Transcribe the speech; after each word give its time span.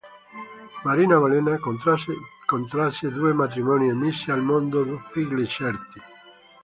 Maria 0.83 1.19
Bolena 1.19 1.59
contrasse 1.59 3.11
due 3.11 3.33
matrimoni 3.33 3.87
e 3.89 3.93
mise 3.93 4.31
al 4.31 4.41
mondo 4.41 4.81
due 4.83 4.99
figli 5.13 5.45
certi. 5.45 6.01